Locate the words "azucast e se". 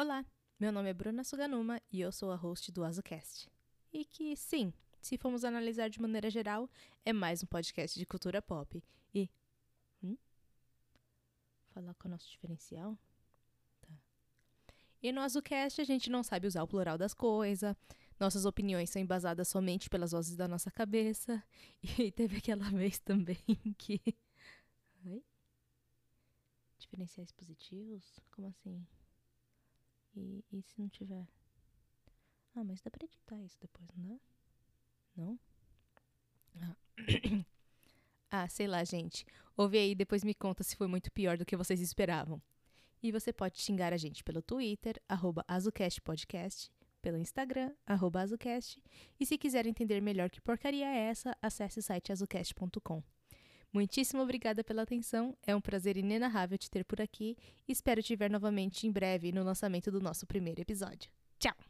48.22-49.38